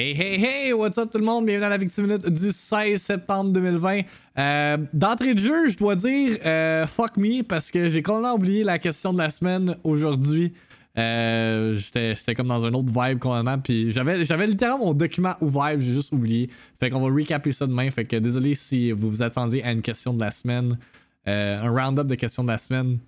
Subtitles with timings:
[0.00, 1.44] Hey, hey, hey, what's up tout le monde?
[1.44, 4.02] Bienvenue dans la Victime Minute du 16 septembre 2020.
[4.38, 8.62] Euh, D'entrée de jeu, je dois dire euh, fuck me parce que j'ai complètement oublié
[8.62, 10.52] la question de la semaine aujourd'hui.
[10.96, 13.58] Euh, J'étais comme dans un autre vibe complètement.
[13.58, 16.48] Puis j'avais littéralement mon document ouvert, j'ai juste oublié.
[16.78, 17.90] Fait qu'on va recaper ça demain.
[17.90, 20.78] Fait que désolé si vous vous attendiez à une question de la semaine.
[21.26, 23.00] Un round-up de questions de la semaine.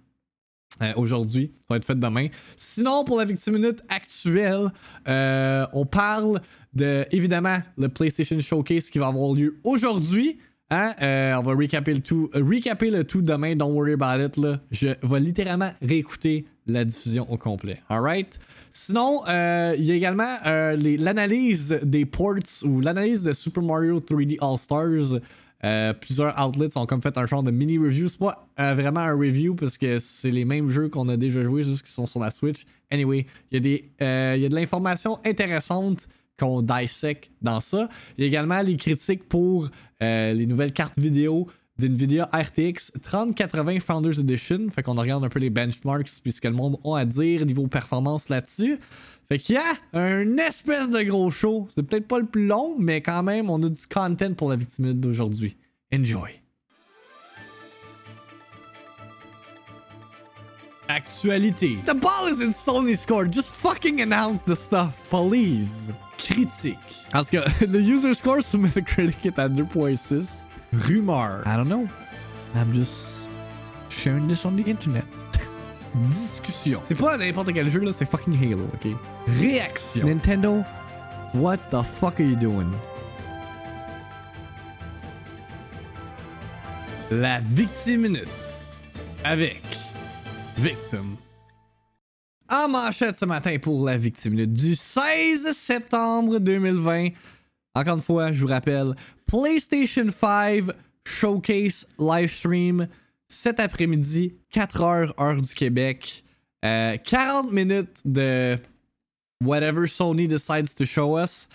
[0.82, 1.52] Euh, aujourd'hui.
[1.58, 2.28] Ça va être fait demain.
[2.56, 4.72] Sinon, pour la victime minute actuelle,
[5.06, 6.40] euh, on parle
[6.72, 10.38] de, évidemment, le PlayStation Showcase qui va avoir lieu aujourd'hui.
[10.70, 10.94] Hein?
[11.02, 13.54] Euh, on va recaper le tout, le tout demain.
[13.56, 14.38] Don't worry about it.
[14.38, 14.60] Là.
[14.70, 17.82] Je vais littéralement réécouter la diffusion au complet.
[17.90, 18.38] Alright?
[18.70, 24.56] Sinon, il y a également l'analyse des ports ou l'analyse de Super Mario 3D All
[24.56, 25.20] Stars.
[25.64, 28.08] Euh, plusieurs outlets ont comme fait un genre de mini review.
[28.08, 31.42] C'est pas euh, vraiment un review parce que c'est les mêmes jeux qu'on a déjà
[31.42, 32.64] joués, juste qui sont sur la Switch.
[32.90, 37.88] Anyway, il y, euh, y, a de l'information intéressante qu'on dissect dans ça.
[38.16, 39.68] Il y a également les critiques pour
[40.00, 41.46] les nouvelles cartes vidéo
[41.80, 44.68] d'NVIDIA RTX 3080 Founders Edition.
[44.70, 47.44] Fait qu'on regarde un peu les benchmarks puis ce que le monde a à dire
[47.44, 48.78] niveau performance là-dessus.
[49.30, 51.68] Fait qu'il y a un espèce de gros show.
[51.72, 54.56] C'est peut-être pas le plus long, mais quand même, on a du content pour la
[54.56, 55.56] victime d'aujourd'hui.
[55.94, 56.40] Enjoy.
[60.88, 61.78] Actualité.
[61.86, 63.32] The ball is in Sony's court.
[63.32, 65.92] Just fucking announce the stuff, please.
[66.18, 66.76] Critique.
[67.14, 70.44] En tout cas, the user score sur Metacritic est à 2.6.
[70.72, 71.44] Rumeur.
[71.46, 71.88] I don't know.
[72.56, 73.28] I'm just
[73.90, 75.04] sharing this on the internet
[75.94, 76.80] discussion.
[76.82, 78.92] C'est pas n'importe quel jeu, là, c'est fucking Halo, ok?
[79.40, 80.06] Réaction.
[80.06, 80.62] Nintendo,
[81.34, 82.70] what the fuck are you doing?
[87.10, 88.28] La Victime Minute.
[89.24, 89.62] Avec
[90.56, 91.16] Victim.
[92.48, 97.08] En manchette ce matin pour la Victime Minute du 16 septembre 2020.
[97.74, 98.94] Encore une fois, je vous rappelle,
[99.26, 100.64] PlayStation 5
[101.04, 102.88] Showcase Livestream
[103.30, 106.24] cet après-midi, 4 heures, heure du Québec.
[106.62, 108.58] 40 euh, minutes de
[109.42, 111.48] whatever Sony decides to show us.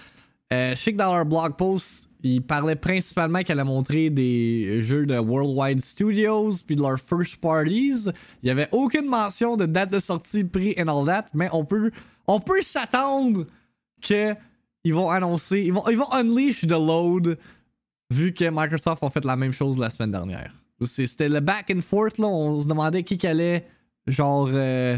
[0.52, 4.82] Euh, je sais que dans leur blog post, ils parlaient principalement qu'elle a montré des
[4.82, 8.06] jeux de Worldwide Studios puis de leurs first parties.
[8.42, 11.66] Il n'y avait aucune mention de date de sortie, prix and all that, mais on
[11.66, 11.92] peut,
[12.26, 13.46] on peut s'attendre
[14.02, 14.34] que
[14.84, 17.38] ils vont annoncer, ils vont, ils vont unleash the load
[18.12, 20.54] vu que Microsoft a fait la même chose la semaine dernière.
[20.82, 22.28] C'était le back and forth, là.
[22.28, 23.66] On se demandait qui allait,
[24.08, 24.98] genre, euh,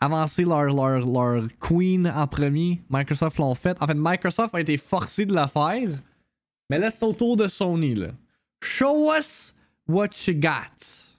[0.00, 2.82] avancer leur, leur, leur queen en premier.
[2.90, 3.80] Microsoft l'ont fait.
[3.80, 5.88] En fait, Microsoft a été forcé de la faire.
[6.70, 8.08] Mais là, c'est au tour de Sony, là.
[8.62, 9.54] Show us
[9.86, 11.14] what you got.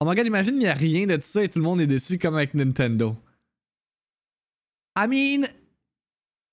[0.00, 1.86] Oh my god, imagine, il n'y a rien de ça et tout le monde est
[1.86, 3.16] déçu comme avec Nintendo.
[4.96, 5.48] I mean,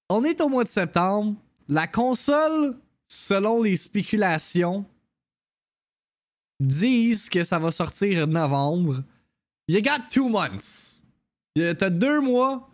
[0.10, 1.36] on est au mois de septembre.
[1.68, 2.78] La console,
[3.08, 4.86] selon les spéculations,
[6.62, 9.04] disent que ça va sortir novembre.
[9.68, 11.02] You got two months.
[11.56, 12.70] T'as deux mois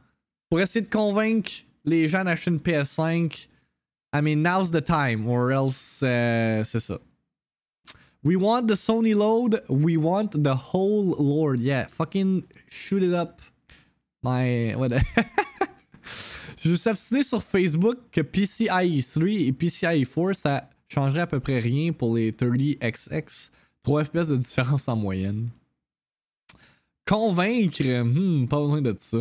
[0.49, 1.51] pour essayer de convaincre
[1.85, 3.47] les gens d'acheter une PS5.
[4.13, 6.99] I mean, now's the time, or else, euh, c'est ça.
[8.23, 9.63] We want the Sony load.
[9.69, 11.61] We want the whole Lord.
[11.61, 13.41] Yeah, fucking shoot it up.
[14.23, 14.75] My.
[14.75, 14.91] What?
[16.59, 21.39] Je suis obstiné sur Facebook que PCIe 3 et PCIe 4, ça changerait à peu
[21.39, 23.51] près rien pour les 30XX.
[23.87, 25.49] 3 FPS de différence en moyenne.
[27.07, 29.19] Convaincre, hmm, pas besoin de ça.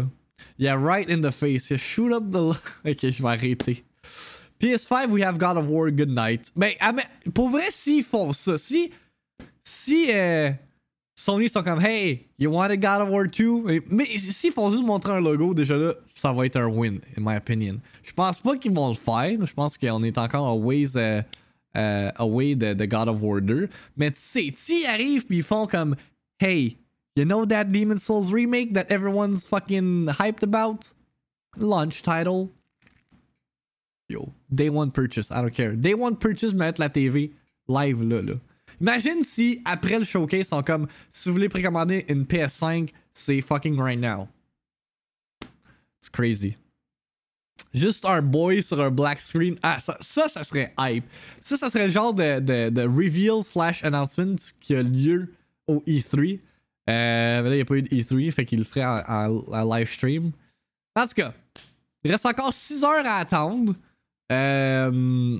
[0.59, 1.71] Yeah, right in the face.
[1.71, 2.51] Yeah, shoot up the.
[2.85, 3.85] ok, je vais arrêter.
[4.61, 6.51] PS5, we have God of War, good night.
[6.57, 6.93] Mais, ah,
[7.33, 8.91] pour vrai, s'ils font ça, si.
[9.63, 10.51] Si euh,
[11.15, 13.83] Sony sont comme, hey, you want a God of War 2?
[13.89, 17.21] Mais, s'ils font juste montrer un logo, déjà là, ça va être un win, in
[17.21, 17.79] my opinion.
[18.03, 19.47] Je pense pas qu'ils vont le faire.
[19.47, 20.91] Je pense qu'on est encore à ways.
[20.97, 21.23] Euh,
[21.77, 23.69] uh, away de, de, God of War 2.
[23.97, 25.97] Mais tu sais, s'ils arrivent puis ils font comme
[26.39, 26.77] Hey,
[27.15, 30.93] you know that Demon Souls remake that everyone's fucking hyped about?
[31.57, 32.51] Launch title.
[34.09, 35.73] Yo, day one purchase, I don't care.
[35.73, 37.33] Day one purchase, mettre la TV
[37.69, 38.41] live là, là.
[38.81, 43.77] Imagine si après le showcase, sont comme si vous voulez précommander une PS5, c'est fucking
[43.77, 44.29] right now.
[45.99, 46.57] It's crazy.
[47.75, 49.57] Juste un boy sur un black screen.
[49.63, 51.05] Ah, ça, ça, serait hype.
[51.41, 55.33] Ça, ça serait le genre de, de, de reveal slash announcement qui a lieu
[55.67, 56.39] au E3.
[56.89, 59.75] Euh, mais là, il n'y a pas eu de E3, fait qu'il le ferait en,
[59.75, 60.33] live stream.
[60.95, 61.35] En tout cas,
[62.05, 63.75] il reste encore 6 heures à attendre.
[64.33, 65.39] Euh,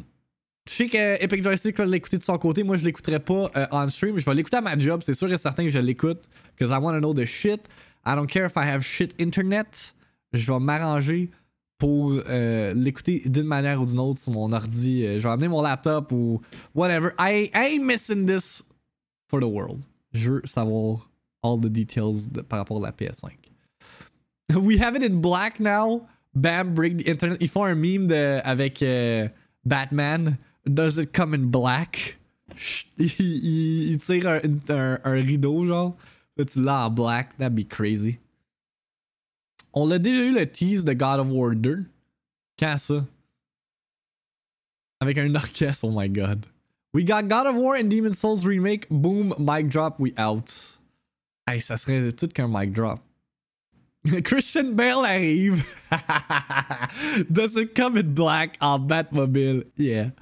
[0.69, 2.65] je sais que Epic Joystick va l'écouter de son côté.
[2.65, 4.19] Moi, je l'écouterai pas euh, on stream.
[4.19, 5.03] Je vais l'écouter à ma job.
[5.05, 6.23] C'est sûr et certain que je l'écoute.
[6.57, 7.61] Because I want to know the shit.
[8.05, 9.95] I don't care if I have shit internet.
[10.33, 11.31] Je vais m'arranger
[11.79, 15.05] pour euh, l'écouter d'une manière ou d'une autre sur mon ordi.
[15.05, 16.41] Euh, je vais amener mon laptop ou
[16.75, 17.11] whatever.
[17.19, 18.63] I, I ain't missing this
[19.29, 19.83] for the world.
[20.13, 21.11] Je veux savoir
[21.43, 23.33] all the details de, par rapport à la PS5.
[24.55, 26.07] We have it in black now.
[26.35, 27.39] Bam, break the internet.
[27.41, 28.11] Ils font un meme
[28.45, 29.29] avec euh,
[29.65, 30.39] Batman.
[30.65, 32.19] Does it come in black?
[32.99, 35.97] Il, il, tire un, rideau, genre.
[36.37, 36.61] Là, tu
[36.95, 37.37] black.
[37.39, 38.19] That'd be crazy.
[39.79, 41.85] On l'a déjà eu le tease de God of War 2.
[42.59, 43.07] Quand ça?
[45.01, 46.47] Avec un orchestre, oh my god.
[46.95, 48.87] We got God of War and Demon Souls remake.
[48.89, 50.79] Boom, mic drop, we out.
[51.47, 53.01] Hey, ça serait tout qu'un mic drop.
[54.25, 55.63] Christian Bale arrive.
[57.31, 58.57] Does it come in black?
[58.63, 59.65] En Batmobile?
[59.77, 60.13] Yeah.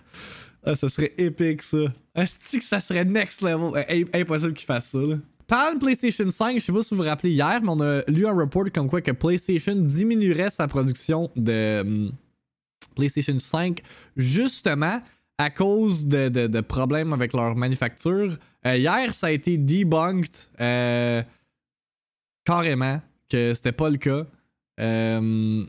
[0.67, 1.93] Ah, ça serait épique ça.
[2.27, 3.73] Ça serait next level?
[4.13, 5.19] Impossible qu'il fasse ça là.
[5.47, 8.03] Parlant de PlayStation 5, je sais pas si vous vous rappelez hier, mais on a
[8.09, 12.13] lu un report comme quoi que PlayStation diminuerait sa production de um,
[12.95, 13.83] PlayStation 5
[14.17, 15.01] justement
[15.37, 18.39] à cause de, de, problèmes avec leur manufacture.
[18.67, 20.31] Euh, hier, ça a été debunked
[20.61, 21.23] euh,
[22.45, 24.27] carrément que c'était pas le cas.
[24.79, 25.69] Um,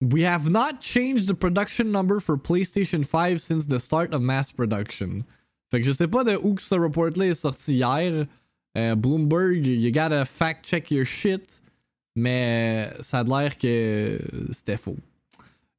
[0.00, 4.52] we have not changed the production number for PlayStation 5 since the start of mass
[4.52, 5.24] production.
[5.70, 8.26] Fait que je sais pas de où que ce report-là est sorti hier.
[8.76, 11.60] Euh, Bloomberg, you gotta fact check your shit.
[12.16, 14.18] Mais ça a l'air que
[14.52, 14.96] c'était faux.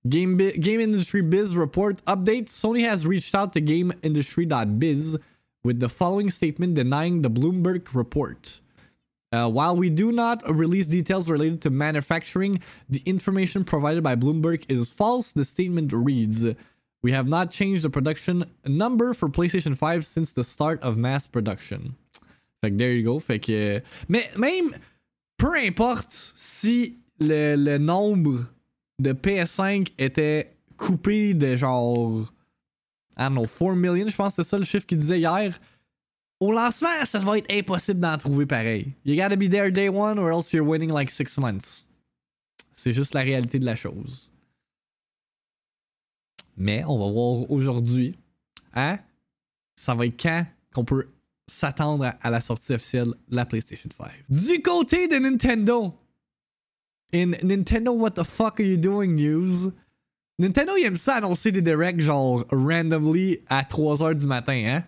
[0.08, 5.18] Game, Game Industry Biz report update Sony has reached out to GameIndustry.biz
[5.64, 8.62] with the following statement denying the Bloomberg report.
[9.32, 14.66] Uh, while we do not release details related to manufacturing, the information provided by Bloomberg
[14.68, 15.32] is false.
[15.32, 16.46] The statement reads
[17.02, 21.28] We have not changed the production number for PlayStation 5 since the start of mass
[21.28, 21.96] production.
[22.64, 23.20] Fait que there you go.
[23.20, 23.82] Fait que.
[24.08, 24.72] Mais même,
[25.38, 28.46] peu importe si le, nombre
[29.00, 32.32] de PS5 était coupé de genre.
[33.18, 35.60] I don't know, 4 million, je pense que c'est ça le chiffre qu'il disait hier.
[36.40, 38.94] Au lancement, ça va être impossible d'en trouver pareil.
[39.06, 41.88] You gotta be there day one or else you're waiting like 6 months.
[42.74, 44.32] C'est juste la réalité de la chose.
[46.58, 48.18] Mais on va voir aujourd'hui.
[48.74, 48.98] Hein?
[49.76, 51.08] Ça va être quand qu'on peut
[51.52, 54.10] s'attendre à, la sortie officielle de la PlayStation 5.
[54.30, 55.94] Du côté de Nintendo,
[57.14, 59.74] in Nintendo What the fuck are you doing news,
[60.40, 64.84] Nintendo il aime ça annoncer des directs genre randomly à 3h du matin, hein?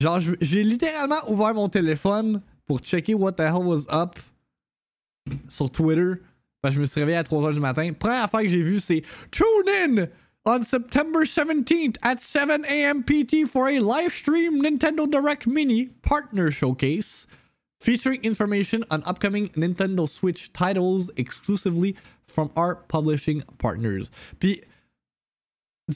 [0.00, 4.18] Genre, j'ai littéralement ouvert mon téléphone pour checker what the hell was up
[5.48, 6.14] sur Twitter.
[6.68, 7.92] Je me suis réveillé à 3h du matin.
[7.92, 10.06] Première affaire que j'ai vue, c'est Tune in!
[10.46, 13.02] On September 17th at 7 a.m.
[13.02, 17.26] PT for a live stream Nintendo Direct Mini partner showcase
[17.80, 21.96] featuring information on upcoming Nintendo Switch titles exclusively
[22.26, 24.10] from our publishing partners.
[24.38, 24.62] Puis,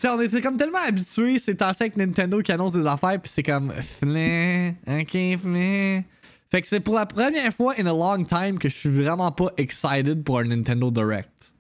[0.05, 3.43] on était comme tellement habitués c'est temps avec Nintendo qui annonce des affaires, puis c'est
[3.43, 6.05] comme flin, ok, flin.
[6.51, 9.31] Fait que c'est pour la première fois in a long time que je suis vraiment
[9.33, 11.53] pas excited pour un Nintendo Direct.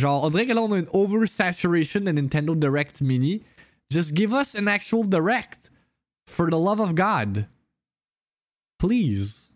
[0.00, 3.42] Genre, on dirait que là, on a une oversaturation de Nintendo Direct Mini.
[3.90, 5.70] Just give us an actual Direct.
[6.26, 7.46] For the love of God.
[8.78, 9.50] Please.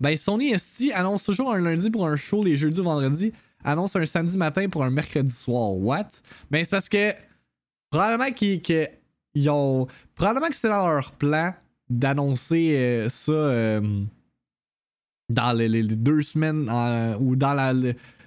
[0.00, 3.32] Ben, Sony ST annonce toujours un lundi pour un show les jeudis vendredi.
[3.62, 5.74] Annonce un samedi matin pour un mercredi soir.
[5.74, 6.08] What?
[6.50, 7.12] Ben, c'est parce que
[7.90, 9.86] probablement qu'ils ont.
[10.16, 11.54] Probablement que c'était dans leur plan
[11.88, 14.02] d'annoncer euh, ça euh,
[15.28, 17.72] dans les, deux semaines euh, ou dans la,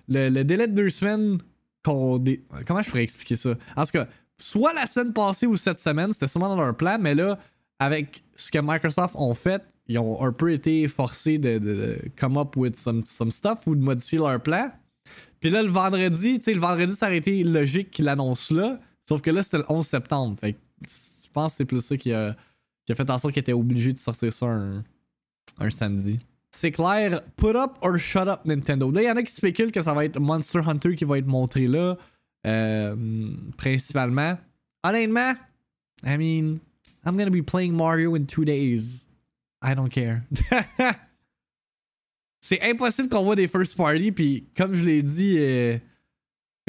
[0.10, 1.38] délai de deux semaines
[1.84, 2.24] qu'on.
[2.66, 3.56] Comment je pourrais expliquer ça?
[3.75, 6.98] En tout cas, soit la semaine passée ou cette semaine, c'était sûrement dans leur plan,
[7.00, 7.39] mais là,
[7.80, 12.56] avec ce que Microsoft ont fait, ils ont un peu été forcés de, come up
[12.56, 14.72] with some, some stuff ou de modifier leur plan.
[15.39, 18.80] Puis là, le vendredi, tu sais, le vendredi, ça aurait été logique qu'ils l'annoncent là.
[19.08, 20.38] Sauf que là, c'était le 11 septembre.
[20.39, 22.36] Fait je pense que c'est plus ça qui a,
[22.86, 24.84] qui a fait en sorte qu'ils étaient obligés de sortir ça un,
[25.60, 26.20] un samedi
[26.51, 28.91] c'est clair, put up or shut up Nintendo.
[28.91, 31.18] Là, il y en a qui spéculent que ça va être Monster Hunter qui va
[31.18, 31.98] être montré là,
[32.48, 32.96] euh,
[33.58, 34.38] principalement.
[34.84, 35.34] Honnêtement,
[36.03, 36.60] I mean,
[37.06, 39.06] I'm gonna be playing Mario in two days.
[39.62, 40.24] I don't care.
[42.41, 45.77] c'est impossible qu'on voit des first party, puis comme je l'ai dit, euh,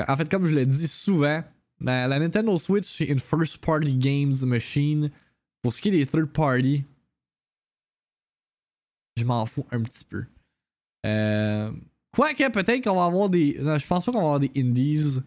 [0.07, 1.43] en fait, comme je l'ai dit souvent,
[1.81, 5.11] la, la Nintendo Switch, c'est une first party games machine.
[5.63, 6.85] Pour ce qui est des third party,
[9.21, 10.25] je m'en fous un petit peu.
[11.07, 11.71] Euh,
[12.13, 13.57] Quoique, peut-être qu'on va avoir des.
[13.61, 15.21] Non, je pense pas qu'on va avoir des indies.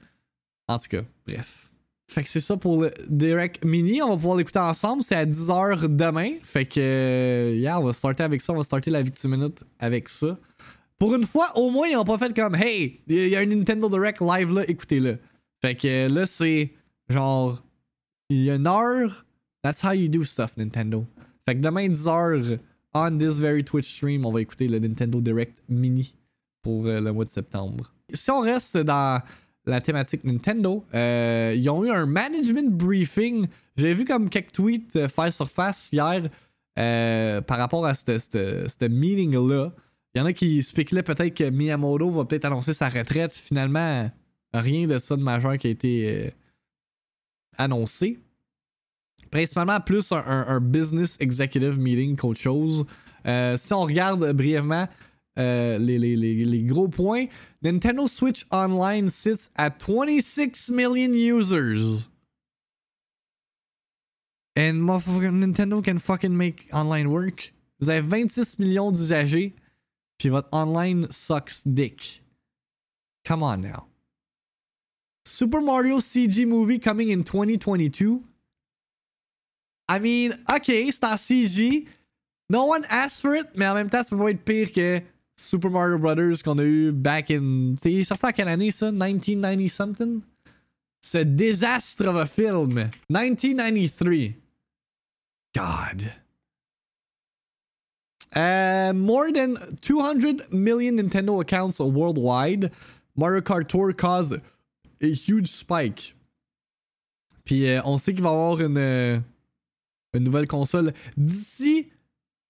[0.67, 1.69] En tout cas, bref.
[2.09, 4.01] Fait que c'est ça pour le Direct Mini.
[4.01, 5.01] On va pouvoir l'écouter ensemble.
[5.01, 6.33] C'est à 10h demain.
[6.43, 8.53] Fait que, yeah, on va starter avec ça.
[8.53, 10.37] On va starter la Victim Minute avec ça.
[10.99, 13.45] Pour une fois, au moins, ils ont pas fait comme Hey, il y a un
[13.45, 15.17] Nintendo Direct live là, écoutez-le.
[15.61, 16.73] Fait que là, c'est
[17.09, 17.63] genre.
[18.29, 19.25] Il y a une heure.
[19.63, 21.05] That's how you do stuff, Nintendo.
[21.47, 22.59] Fait que demain, 10h,
[22.93, 26.13] on this very Twitch stream, on va écouter le Nintendo Direct Mini
[26.61, 27.93] pour euh, le mois de septembre.
[28.13, 29.21] Si on reste dans
[29.65, 33.47] la thématique Nintendo, euh, ils ont eu un management briefing.
[33.75, 36.29] J'ai vu comme quelques tweets euh, face sur face hier
[36.75, 39.71] par rapport à ce meeting-là.
[40.15, 43.33] Il y en a qui spéculaient peut-être que Miyamoto va peut-être annoncer sa retraite.
[43.33, 44.09] Finalement,
[44.53, 46.33] rien de ça de majeur qui a été
[47.57, 48.19] annoncé.
[49.33, 52.85] Principalement plus un, business executive meeting qu'autre chose.
[53.25, 54.87] si on regarde brièvement,
[55.39, 57.25] euh, les, gros points.
[57.63, 62.07] Nintendo Switch Online sits at 26 million users.
[64.55, 67.53] And Nintendo can fucking make online work.
[67.79, 69.55] Vous avez 26 millions d'usagers,
[70.19, 72.21] puis votre online sucks dick.
[73.25, 73.87] Come on now.
[75.25, 78.21] Super Mario CG movie coming in 2022.
[79.89, 81.85] I mean, ok, c'est en CG.
[82.49, 85.01] No one asked for it, mais en même temps, ça peut pas être pire que
[85.35, 87.75] Super Mario Brothers qu'on a eu back in.
[87.81, 88.91] C'est sorti quelle année ça?
[88.91, 90.21] 1990 something?
[91.01, 92.89] Ce désastre of a film.
[93.09, 94.35] 1993.
[95.55, 96.13] God.
[98.35, 102.71] Uh, more than 200 million Nintendo accounts worldwide.
[103.15, 104.41] Mario Kart Tour caused
[105.01, 106.15] a huge spike.
[107.45, 109.19] Puis euh, on sait qu'il va y avoir une, euh,
[110.13, 111.89] une nouvelle console d'ici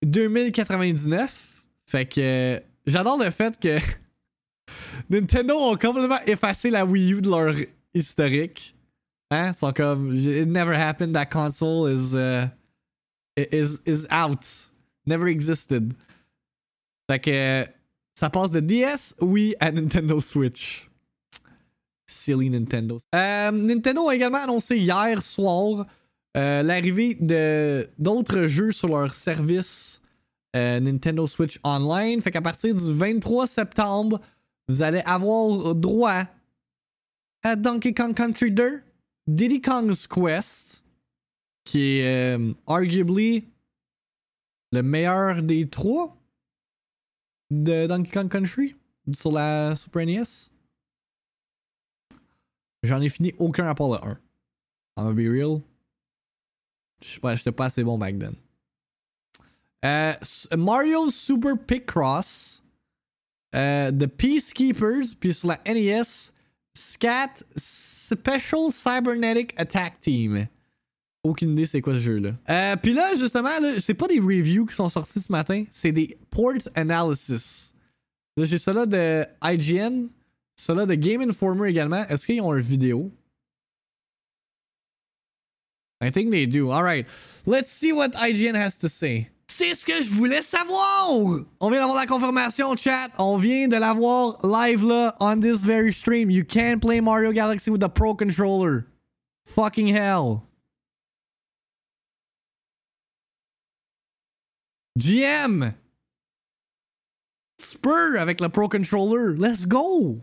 [0.04, 1.64] 2099.
[1.86, 3.80] Fait que J'adore le fait que
[5.10, 7.56] Nintendo ont complètement effacé la Wii U de leur
[7.94, 8.76] historique.
[9.32, 9.52] Hein?
[9.54, 12.48] Ils sont comme It never happened, that console is, uh,
[13.38, 14.46] is, is out.
[15.06, 15.94] Never existed.
[17.10, 17.66] Fait que
[18.16, 20.90] ça passe de DS, Wii à Nintendo Switch.
[22.06, 23.00] Silly Nintendo.
[23.16, 25.86] Euh, Nintendo a également annoncé hier soir
[26.36, 30.02] euh, l'arrivée de d'autres jeux sur leur service
[30.56, 32.22] euh, Nintendo Switch Online.
[32.22, 34.20] Fait qu'à partir du 23 septembre,
[34.68, 36.26] vous allez avoir droit
[37.44, 38.82] à Donkey Kong Country 2,
[39.28, 40.84] Diddy Kong's Quest,
[41.66, 43.48] qui est euh, arguably
[44.72, 46.16] le meilleur des trois
[47.52, 48.76] de Donkey Kong Country
[49.14, 50.24] sur la Super NES.
[52.84, 54.20] J'en ai fini aucun à part le 1.
[54.96, 55.62] I'm gonna be real.
[57.04, 58.34] J'étais pas assez bon back then.
[59.84, 60.16] Uh,
[60.56, 62.62] Mario Super Picross,
[63.54, 66.32] uh, The Peacekeepers, puis sur la NES,
[66.74, 70.48] Scat Special Cybernetic Attack Team.
[71.24, 72.32] Aucune idée c'est quoi ce jeu-là.
[72.50, 75.92] Euh, puis là, justement, là, c'est pas des reviews qui sont sortis ce matin, c'est
[75.92, 77.74] des port analysis.
[78.36, 80.08] Là, j'ai cela de IGN,
[80.56, 82.06] cela de Game Informer également.
[82.08, 83.12] Est-ce qu'ils ont une vidéo?
[86.04, 86.72] I think they do.
[86.72, 87.08] Alright.
[87.46, 89.30] Let's see what IGN has to say.
[89.48, 91.46] C'est ce que je voulais savoir!
[91.62, 93.10] On vient d'avoir la confirmation, chat.
[93.20, 96.32] On vient de l'avoir live là, on this very stream.
[96.32, 98.88] You can't play Mario Galaxy with a Pro Controller.
[99.46, 100.42] Fucking hell.
[104.98, 105.76] GM!
[107.60, 109.36] Spur avec le Pro Controller.
[109.38, 110.22] Let's go!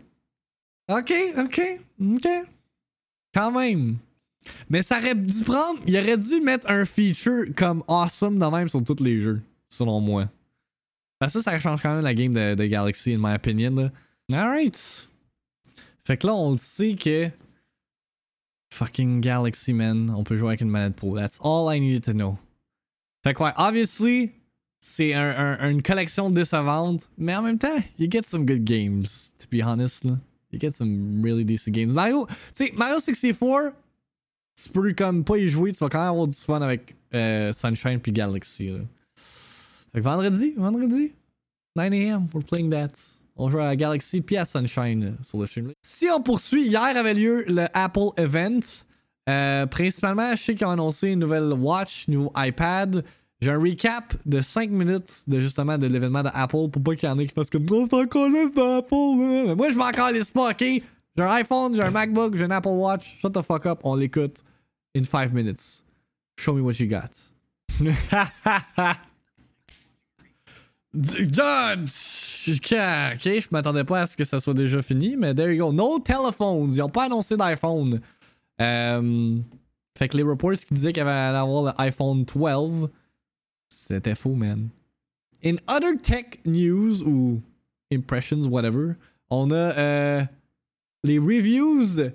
[0.89, 1.79] Ok, ok,
[2.15, 2.27] ok.
[3.33, 3.99] Quand même.
[4.69, 5.79] Mais ça aurait dû prendre.
[5.85, 9.99] Il aurait dû mettre un feature comme awesome de même sur tous les jeux, selon
[9.99, 10.29] moi.
[11.19, 13.75] Parce que ça, ça change quand même la game de, Galaxy, in my opinion.
[13.75, 13.91] Là.
[14.33, 15.07] Alright.
[16.03, 17.29] Fait que là, on le sait que.
[18.73, 20.09] Fucking Galaxy, man.
[20.15, 21.15] On peut jouer avec une manette pro.
[21.15, 22.37] That's all I needed to know.
[23.23, 24.31] Fait que ouais, obviously,
[24.79, 27.09] c'est un, une collection décevante.
[27.17, 30.05] Mais en même temps, you get some good games, to be honest.
[30.05, 30.17] Là.
[30.51, 31.93] You get some really decent games.
[31.93, 33.73] Mario, tu sais, Mario 64,
[34.63, 37.51] tu peux comme pas y jouer, tu vas quand même avoir du fun avec euh,
[37.53, 38.71] Sunshine puis Galaxy.
[39.15, 41.11] Fait que vendredi, vendredi,
[41.77, 42.91] 9am, we're playing that.
[43.35, 45.71] On joue à Galaxy puis à Sunshine euh, sur le stream.
[45.81, 48.59] Si on poursuit, hier avait lieu le Apple Event.
[49.29, 53.03] Euh, principalement, je sais qu'ils ont annoncé une nouvelle Watch, nouveau iPad.
[53.39, 57.11] J'ai un recap de 5 minutes de justement de l'événement d'Apple pour pas qu'il y
[57.11, 59.55] en ait qui fassent comme Non, c'est encore d'Apple.
[59.55, 60.59] Moi, je m'en calisse pas, ok?
[60.59, 63.17] J'ai un iPhone, j'ai un MacBook, j'ai un Apple Watch.
[63.19, 64.43] Shut the fuck up, on l'écoute
[64.93, 65.83] in five minutes.
[66.37, 67.11] Show me what you got.
[70.93, 71.89] God!
[72.47, 75.71] Ok, je m'attendais pas à ce que ça soit déjà fini, mais there you go.
[75.71, 76.73] No telephones.
[76.73, 78.01] Ils ont pas annoncé d'iPhone.
[78.59, 79.37] Euh,
[79.97, 82.89] fait que les reports qui disaient qu'il y avait avoir l'iPhone 12,
[83.69, 84.69] c'était faux, man.
[85.43, 87.41] In other tech news ou
[87.91, 88.95] impressions, whatever.
[89.29, 90.23] On a euh,
[91.03, 92.11] les reviews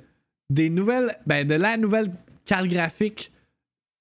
[0.50, 2.12] des nouvelles, ben, de la nouvelle
[2.46, 3.32] carte graphique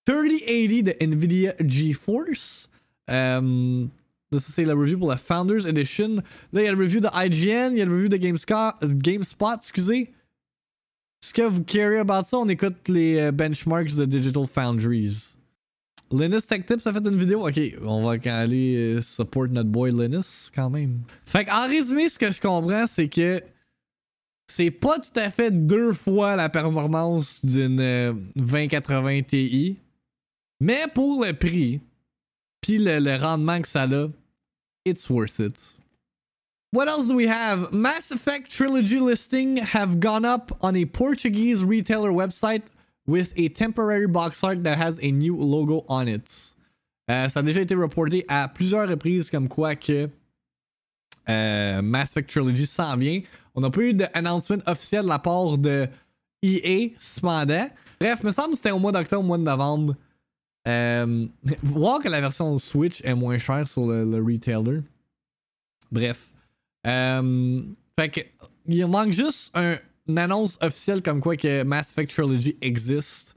[0.05, 2.69] 3080 de Nvidia GeForce.
[3.09, 3.85] Euh,
[4.31, 6.15] ça, c'est la review pour la Founders Edition.
[6.53, 9.55] Là, il y a le review de IGN, il y a le review de GameSpot,
[9.55, 10.11] excusez.
[11.21, 15.35] Ce que vous carry about ça, on écoute les euh, benchmarks de Digital Foundries.
[16.11, 17.47] Linus Tech Tips a fait une vidéo.
[17.47, 20.99] Ok, on va aller euh, support notre boy Linus quand même.
[21.25, 23.41] Fait en résumé, ce que je comprends, c'est que
[24.47, 29.77] c'est pas tout à fait deux fois la performance d'une 2080 euh, Ti.
[30.59, 31.81] Mais pour le prix,
[32.61, 34.07] puis le, rendement que ça a,
[34.85, 35.75] it's worth it.
[36.71, 37.71] What else do we have?
[37.71, 42.63] Mass Effect Trilogy listing have gone up on a Portuguese retailer website
[43.07, 46.53] with a temporary box art that has a new logo on it.
[47.09, 50.09] Euh, ça a déjà été reporté à plusieurs reprises comme quoi que
[51.29, 53.21] euh, Mass Effect Trilogy s'en vient.
[53.55, 55.88] On n'a pas eu d'announcement officiel de la part de
[56.43, 57.69] EA cependant.
[58.00, 59.95] Bref, me semble que c'était au mois d'octobre, au mois de novembre.
[60.67, 61.27] Euh,
[61.63, 64.81] voir que la version Switch est moins chère sur le, retailer.
[65.91, 66.31] Bref.
[66.85, 67.62] Euh,
[67.97, 68.21] fait que,
[68.67, 73.35] il manque juste un, une annonce officielle comme quoi que Mass Effect Trilogy existe.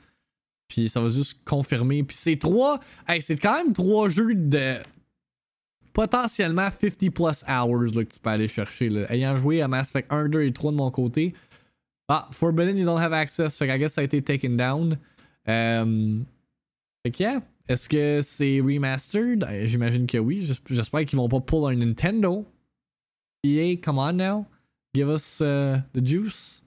[0.68, 2.02] Puis ça va juste confirmer.
[2.02, 2.80] Puis c'est trois.
[3.06, 4.76] Hey, c'est quand même trois jeux de
[5.92, 9.06] potentiellement 50 plus hours que tu peux aller chercher.
[9.08, 11.34] Ayant joué à Mass Effect 1, 2 et 3 de mon côté.
[12.08, 13.58] Ah, Forbidden, you don't have access.
[13.58, 14.98] Fait I guess ça a été taken down.
[15.46, 16.24] Um,
[17.04, 17.42] fait que yeah.
[17.68, 19.46] Est-ce que c'est remastered?
[19.66, 20.50] J'imagine que oui.
[20.70, 22.46] J'espère qu'ils vont pas pull un Nintendo.
[23.44, 24.46] EA, come on now.
[24.94, 26.62] Give us uh, the juice.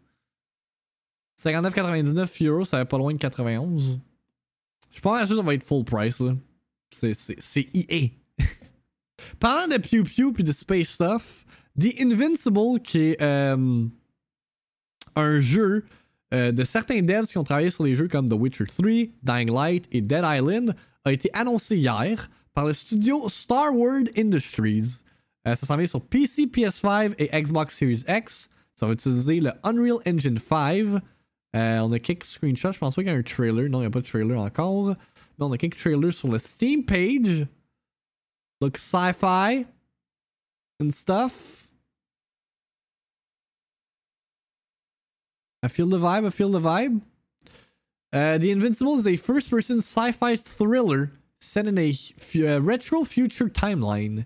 [1.40, 4.00] 59,99 euros, ça va pas loin de 91.
[4.92, 6.22] Je pense que ça va être full price.
[6.92, 8.12] C'est EA.
[9.40, 11.46] Parlant de Pew Pew puis de Space Stuff,
[11.80, 13.86] The Invincible, qui est euh,
[15.16, 15.86] un jeu
[16.34, 18.90] euh, de certains devs qui ont travaillé sur les jeux comme The Witcher 3,
[19.24, 25.04] Dying Light et Dead Island, a été annoncé hier par le studio Starward Industries.
[25.48, 28.50] Euh, ça s'en vient sur PC, PS5 et Xbox Series X.
[28.76, 31.02] Ça va utiliser le Unreal Engine 5.
[31.56, 32.74] Euh, on a quelques screenshots.
[32.74, 33.70] Je pense pas qu'il y a un trailer.
[33.70, 34.90] Non, il n'y a pas de trailer encore.
[35.38, 37.46] Mais on a quelques trailers sur le Steam page.
[38.62, 39.66] Look sci-fi
[40.80, 41.68] and stuff.
[45.64, 46.28] I feel the vibe.
[46.28, 47.02] I feel the vibe.
[48.14, 51.96] Uh, the Invincible is a first person sci fi thriller set in a
[52.36, 54.26] uh, retro future timeline.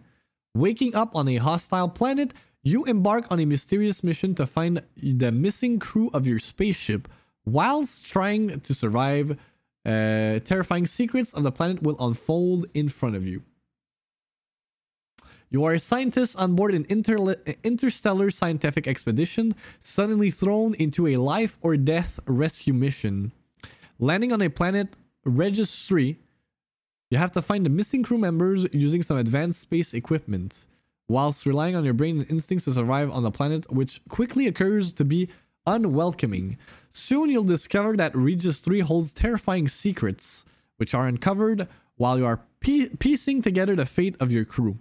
[0.53, 5.31] Waking up on a hostile planet, you embark on a mysterious mission to find the
[5.31, 7.07] missing crew of your spaceship.
[7.45, 9.31] Whilst trying to survive,
[9.85, 13.43] uh, terrifying secrets of the planet will unfold in front of you.
[15.49, 21.17] You are a scientist on board an inter- interstellar scientific expedition, suddenly thrown into a
[21.17, 23.31] life or death rescue mission.
[23.99, 26.19] Landing on a planet Registry
[27.11, 30.65] you have to find the missing crew members using some advanced space equipment,
[31.07, 34.91] whilst relying on your brain and instincts to survive on the planet, which quickly occurs
[34.93, 35.29] to be
[35.67, 36.57] unwelcoming.
[36.93, 40.45] Soon you'll discover that Regis 3 holds terrifying secrets,
[40.77, 44.77] which are uncovered while you are piecing together the fate of your crew.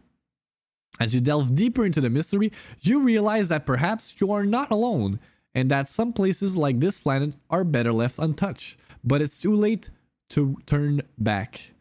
[1.01, 5.19] As you delve deeper into the mystery, you realize that perhaps you are not alone,
[5.55, 8.77] and that some places like this planet are better left untouched.
[9.03, 9.91] But it's too late
[10.31, 11.73] to turn back.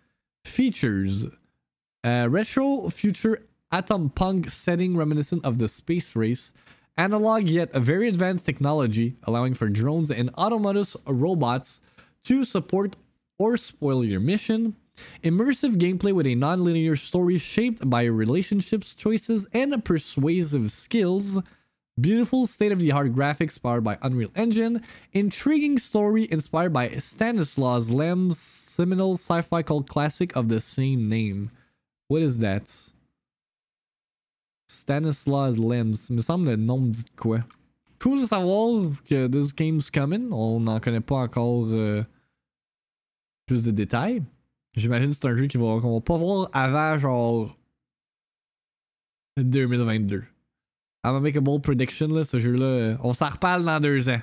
[0.46, 1.28] Features
[2.04, 6.52] retro future atom punk setting reminiscent of the space race,
[6.98, 11.82] analog yet a very advanced technology allowing for drones and autonomous robots
[12.24, 12.96] to support
[13.40, 14.76] or spoil your mission,
[15.24, 21.40] immersive gameplay with a non-linear story shaped by relationships, choices, and persuasive skills
[22.02, 24.82] Beautiful state of the art graphics powered by Unreal Engine.
[25.12, 31.52] Intriguing story inspired by Stanislaus Lem's seminal sci fi classic of the same name.
[32.08, 32.64] What is that?
[34.68, 36.10] Stanislaus Lems.
[36.10, 37.44] Me semble le nom dit quoi.
[38.00, 40.34] Cool de savoir que this game's coming.
[40.34, 42.04] On n'en connaît pas encore euh,
[43.46, 44.24] plus de détails.
[44.76, 47.58] J'imagine que c'est un jeu qu'on va, va pas voir avant genre
[49.38, 50.24] 2022.
[51.06, 52.66] I'm gonna make a bold prediction, là, ce jeu-là.
[52.66, 54.22] Euh, on s'en reparle dans deux ans.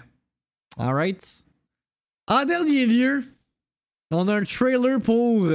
[0.79, 1.45] Alright?
[2.27, 3.25] En dernier lieu,
[4.11, 5.47] on a un trailer pour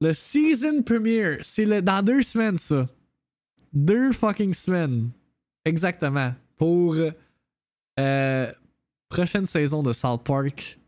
[0.00, 1.38] le season premiere.
[1.42, 2.88] C'est le, dans deux semaines, ça.
[3.72, 5.10] Deux fucking semaines.
[5.64, 6.32] Exactement.
[6.56, 6.96] Pour
[7.98, 8.52] euh,
[9.08, 10.78] prochaine saison de South Park.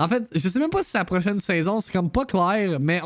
[0.00, 2.80] En fait, je sais même pas si c'est la prochaine saison, c'est comme pas clair,
[2.80, 3.00] mais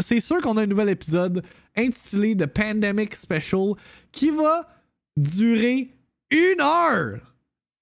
[0.00, 1.44] c'est sûr qu'on a un nouvel épisode
[1.76, 3.74] intitulé The Pandemic Special
[4.10, 4.68] qui va
[5.16, 5.94] durer
[6.30, 7.20] une heure.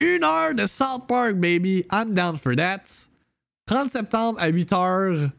[0.01, 1.87] Une heure de South Park, baby.
[1.91, 2.83] I'm down for that.
[3.67, 5.31] 30 septembre à 8 heures.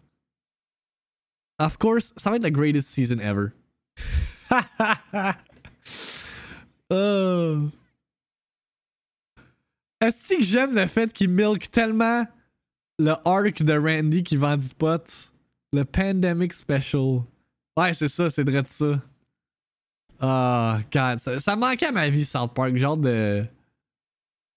[1.59, 3.53] Of course, ça va être the greatest season ever.
[6.89, 7.69] oh.
[10.01, 12.25] Est-ce que j'aime le fait qu'il milk tellement
[13.01, 15.31] le arc de Randy qui vend du pot?
[15.73, 17.21] Le Pandemic Special.
[17.77, 19.01] Ouais, c'est ça, c'est de ça.
[20.19, 21.19] Ah, oh, God.
[21.19, 22.75] Ça, ça, manquait à ma vie, South Park.
[22.77, 23.43] Genre de.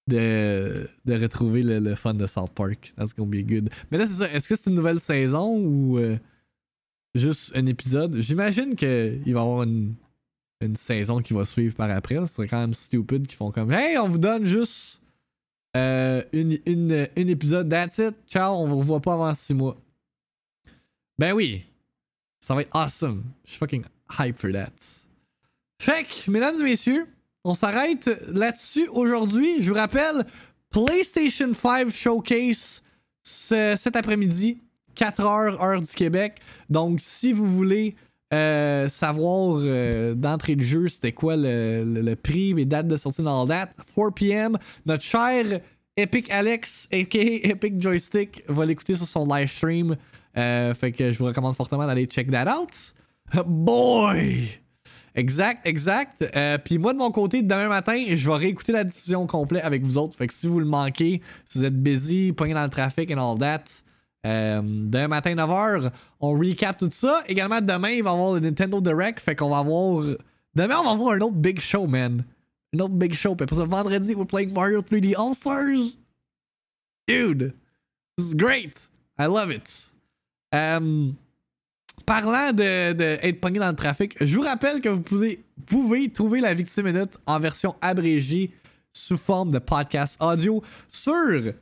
[0.07, 2.92] De, de retrouver le, le, fun de South Park.
[2.96, 3.70] That's gonna be good.
[3.90, 4.30] Mais là, c'est ça.
[4.30, 6.18] Est-ce que c'est une nouvelle saison ou euh,
[7.14, 8.20] juste un épisode?
[8.20, 9.94] J'imagine qu'il va y avoir une,
[10.61, 12.16] une saison qui va suivre par après.
[12.16, 15.00] Ce serait quand même stupid qu'ils font comme Hey, on vous donne juste
[15.76, 17.68] euh, une, une, une épisode.
[17.68, 18.14] That's it.
[18.26, 19.76] Ciao, on vous revoit pas avant 6 mois.
[21.18, 21.64] Ben oui.
[22.40, 23.24] Ça va être awesome.
[23.44, 23.84] Je suis fucking
[24.18, 24.72] hype for that.
[25.80, 27.06] Fait mesdames et messieurs,
[27.42, 29.62] on s'arrête là-dessus aujourd'hui.
[29.62, 30.24] Je vous rappelle,
[30.70, 32.82] PlayStation 5 Showcase
[33.22, 34.60] cet après-midi,
[34.96, 36.40] 4h, heure du Québec.
[36.68, 37.96] Donc, si vous voulez
[38.32, 43.22] euh, savoir euh, d'entrée de jeu c'était quoi le, le, prix, les dates de sortie
[43.22, 44.56] dans date, 4 p.m.,
[44.87, 45.60] notre cher
[45.96, 49.96] Epic Alex, aka Epic Joystick, va l'écouter sur son live stream.
[50.37, 52.94] Euh, fait que je vous recommande fortement d'aller check that out.
[53.46, 54.48] Boy!
[55.14, 56.24] Exact, exact.
[56.64, 59.96] Puis moi, de mon côté, demain matin, je vais réécouter la diffusion complète avec vous
[59.96, 60.16] autres.
[60.16, 63.18] Fait que si vous le manquez, si vous êtes busy, pogné dans le trafic and
[63.18, 63.84] all that,
[64.24, 67.22] euh, demain matin, 9h, on recap tout ça.
[67.26, 69.20] Également, demain, il va y avoir le Nintendo Direct.
[69.20, 70.04] Fait qu'on va avoir.
[70.54, 72.24] Demain, on va avoir un autre big show, man.
[72.74, 73.34] Un autre big show.
[73.34, 75.96] Puis après ça, vendredi, we're playing Mario 3D All-Stars.
[77.06, 77.54] Dude,
[78.16, 78.88] this is great.
[79.18, 79.92] I love it.
[80.54, 81.10] Euh,
[82.06, 86.54] parlant de, pogné dans le trafic, je vous rappelle que vous pouvez, pouvez trouver la
[86.54, 88.52] Victime Minute en version abrégée
[88.92, 91.52] sous forme de podcast audio sur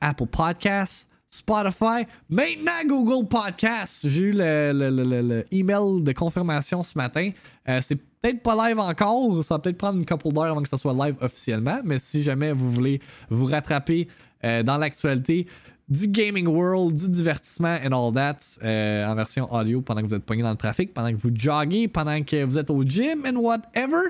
[0.00, 4.06] Apple Podcasts, Spotify, maintenant Google Podcasts.
[4.06, 7.30] J'ai eu le, le, email de confirmation ce matin.
[7.70, 10.68] Euh, c'est peut-être pas live encore, ça va peut-être prendre une couple d'heures avant que
[10.68, 14.08] ça soit live officiellement, mais si jamais vous voulez vous rattraper
[14.44, 15.46] euh, dans l'actualité,
[15.88, 20.14] du gaming world, du divertissement and all that euh, en version audio pendant que vous
[20.14, 23.24] êtes pogné dans le trafic, pendant que vous joguez, pendant que vous êtes au gym
[23.26, 24.02] and whatever.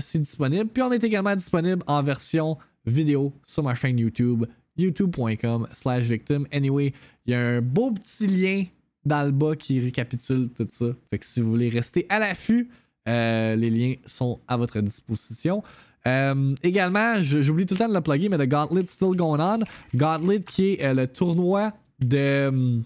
[0.00, 0.66] C'est disponible.
[0.66, 4.44] Puis on est également disponible en version vidéo sur ma chaîne YouTube,
[4.76, 6.46] youtube.com slash victim.
[6.52, 6.92] Anyway,
[7.26, 8.64] il y a un beau petit lien
[9.04, 10.86] dans le bas qui récapitule tout ça.
[11.10, 12.68] Fait que si vous voulez rester à l'affût,
[13.08, 15.62] euh, les liens sont à votre disposition.
[16.06, 19.64] Euh, également, j'oublie tout le temps de le plugger, mais The Gauntlet Still Going On.
[19.94, 22.82] Gauntlet qui est euh, le tournoi de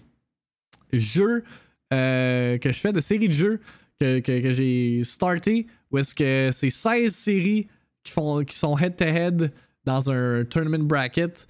[0.93, 1.43] jeux
[1.91, 3.59] que je fais, de séries de jeux
[3.99, 7.67] que, j'ai starté, où est-ce que c'est 16 séries
[8.03, 9.51] qui sont head-to-head
[9.85, 11.47] dans un tournament bracket.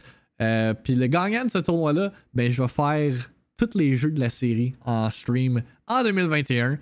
[0.84, 4.30] Puis le gagnant de ce tournoi-là, ben je vais faire tous les jeux de la
[4.30, 6.80] série en stream en 2021.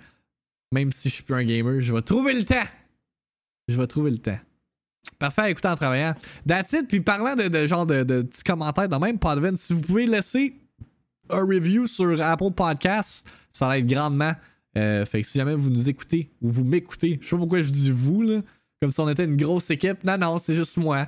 [0.72, 2.66] Même si je suis plus un gamer, je vais trouver le temps.
[3.68, 4.38] Je vais trouver le temps.
[5.18, 6.14] Parfait à écouter en travaillant.
[6.46, 6.88] That's it.
[6.88, 10.54] Puis parlant de, genre de, petits commentaires dans même Podvin, si vous pouvez laisser
[11.28, 14.32] un review sur Apple Podcasts, ça va être grandement.
[14.78, 17.60] Euh, fait que si jamais vous nous écoutez ou vous m'écoutez, je sais pas pourquoi
[17.62, 18.40] je dis vous, là,
[18.80, 20.04] comme si on était une grosse équipe.
[20.04, 21.06] Non, non, c'est juste moi.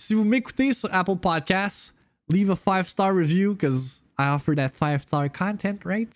[0.00, 1.94] Si vous m'écoutez sur Apple Podcasts,
[2.28, 6.12] leave a 5-star review, because I offer that 5-star content, right?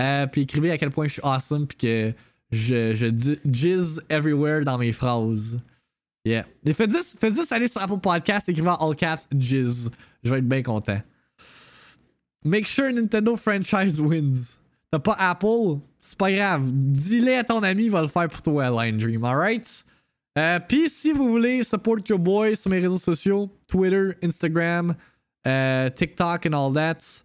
[0.00, 2.14] Euh, puis écrivez à quel point je suis awesome, puis que
[2.50, 5.60] je, je jizz everywhere dans mes phrases.
[6.24, 6.46] Yeah.
[6.64, 9.90] Et faites juste, aller sur Apple Podcast, écrivez en all caps Jizz.
[10.22, 11.02] Je vais être bien content.
[12.44, 14.58] Make sure Nintendo franchise wins.
[14.90, 15.80] T'as pas Apple?
[15.98, 16.70] C'est pas grave.
[16.72, 19.84] Dis-le à ton ami, il va le faire pour toi, Line Dream, alright?
[20.38, 24.94] Euh, Puis si vous voulez support your boy sur mes réseaux sociaux, Twitter, Instagram,
[25.46, 27.22] euh, TikTok and all that.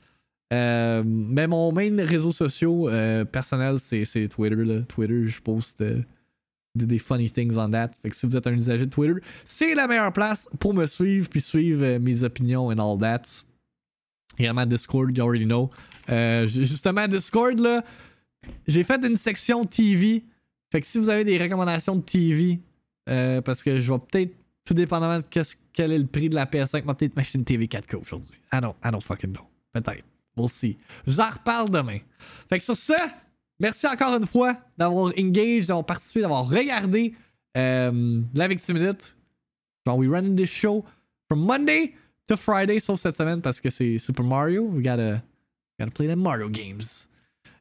[0.53, 4.55] Euh, mais mon main réseau social euh, personnel, c'est Twitter.
[4.55, 4.81] Là.
[4.87, 5.83] Twitter, je poste
[6.75, 7.91] des funny things on that.
[8.01, 10.85] Fait que si vous êtes un usager de Twitter, c'est la meilleure place pour me
[10.85, 13.43] suivre puis suivre mes opinions and all that.
[14.37, 15.69] Également Discord, you already know.
[16.07, 17.83] Justement, Discord, là,
[18.67, 20.23] j'ai fait une section TV.
[20.71, 22.59] Fait que si vous avez des recommandations de TV,
[23.07, 25.43] euh, parce que je vais peut-être, tout dépendamment de
[25.73, 28.39] quel est le prix de la PS5, je vais peut-être m'acheter une TV 4K aujourd'hui.
[28.53, 29.45] I don't, I don't fucking know.
[29.73, 30.03] Peut-être.
[30.35, 30.77] We'll see.
[31.05, 31.99] Je vous en reparle demain.
[32.49, 32.93] Fait que sur ce,
[33.59, 37.15] Merci encore une fois d'avoir engaged, d'avoir participé, d'avoir regardé
[37.57, 39.15] euh, la Victime Minute.
[39.85, 40.85] Genre, we running this show
[41.27, 41.95] from Monday
[42.27, 44.63] to Friday, sauf cette semaine parce que c'est Super Mario.
[44.63, 45.23] We gotta,
[45.79, 47.07] gotta play the Mario games.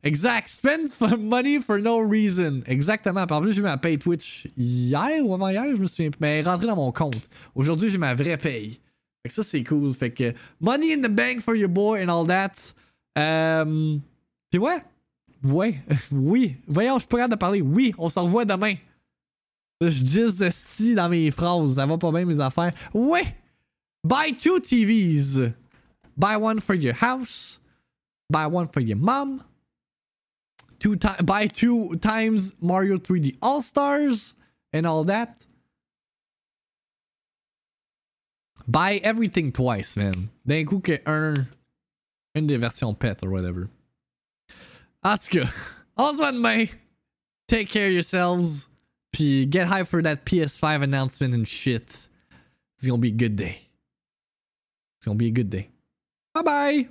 [0.07, 0.49] Exact.
[0.49, 2.62] Spend money for no reason.
[2.66, 3.27] Exactement.
[3.29, 6.11] En plus, j'ai ma paye Twitch hier ou avant-hier, je me souviens.
[6.21, 7.29] Mais rentrée dans mon compte.
[7.57, 8.79] Aujourd'hui, j'ai ma vraie paye.
[9.23, 9.92] Fait que ça, c'est cool.
[9.95, 12.73] Fait que money in the bank for your boy and all that.
[13.19, 13.99] Euh.
[14.49, 14.79] Puis ouais.
[15.42, 15.83] Ouais.
[16.12, 16.57] oui.
[16.69, 17.61] Voyons, je suis de parler.
[17.61, 18.75] Oui, on se revoit demain.
[19.81, 21.75] Je dis esti dans mes phrases.
[21.75, 22.73] Ça va pas bien mes affaires.
[22.95, 23.37] Ouais.
[24.05, 25.53] Buy two TVs.
[26.16, 27.61] Buy one for your house.
[28.31, 29.42] Buy one for your mom.
[30.79, 34.35] Two ti- buy two times Mario 3D All Stars
[34.73, 35.47] and all that.
[38.69, 40.31] Buy everything twice, man.
[40.45, 41.47] D'un coup que un,
[42.35, 43.69] une des versions pet or whatever.
[45.05, 45.53] En tout cas,
[45.97, 46.71] on se.
[47.49, 48.69] Take care of yourselves.
[49.12, 52.09] Puis get high for that PS5 announcement and shit.
[52.77, 53.61] It's gonna be a good day.
[54.99, 55.69] It's gonna be a good day.
[56.35, 56.89] Bye bye.